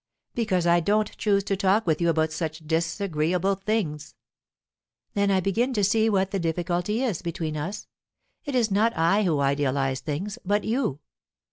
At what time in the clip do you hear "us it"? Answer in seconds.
7.55-8.55